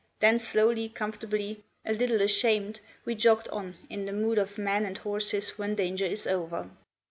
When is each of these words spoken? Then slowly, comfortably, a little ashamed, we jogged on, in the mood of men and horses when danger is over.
Then 0.19 0.39
slowly, 0.39 0.89
comfortably, 0.89 1.63
a 1.85 1.93
little 1.93 2.23
ashamed, 2.23 2.79
we 3.05 3.13
jogged 3.13 3.47
on, 3.49 3.75
in 3.87 4.05
the 4.07 4.11
mood 4.13 4.39
of 4.39 4.57
men 4.57 4.83
and 4.83 4.97
horses 4.97 5.59
when 5.59 5.75
danger 5.75 6.07
is 6.07 6.25
over. 6.25 6.71